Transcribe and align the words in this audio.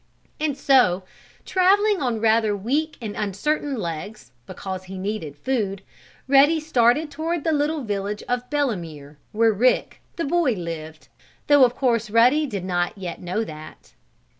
And 0.39 0.57
so, 0.57 1.03
traveling 1.45 2.01
on 2.01 2.19
rather 2.19 2.57
weak 2.57 2.97
and 3.03 3.15
uncertain 3.15 3.75
legs, 3.77 4.31
because 4.47 4.85
he 4.85 4.97
needed 4.97 5.37
food, 5.37 5.83
Ruddy 6.27 6.59
started 6.59 7.11
toward 7.11 7.43
the 7.43 7.51
little 7.51 7.83
village 7.83 8.23
of 8.27 8.49
Belemere, 8.49 9.17
where 9.31 9.53
Rick, 9.53 10.01
the 10.15 10.25
boy, 10.25 10.53
lived. 10.53 11.09
Though, 11.45 11.63
of 11.65 11.75
course, 11.75 12.09
Ruddy 12.09 12.47
did 12.47 12.65
not 12.65 12.97
yet 12.97 13.21
know 13.21 13.43
that. 13.43 13.93